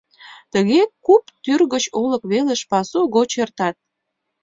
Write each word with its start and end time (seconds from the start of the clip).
Тыге 0.53 0.81
куп 1.05 1.23
тӱр 1.43 1.59
гыч 1.73 1.83
олык 2.01 2.23
велыш 2.31 2.61
пасу 2.71 2.99
гоч 3.15 3.29
эртат. 3.43 3.75